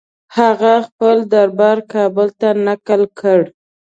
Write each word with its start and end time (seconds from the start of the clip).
هغه 0.37 0.73
خپل 0.87 1.17
دربار 1.33 1.77
کابل 1.93 2.27
ته 2.39 2.49
نقل 2.65 3.01
کړ. 3.19 3.39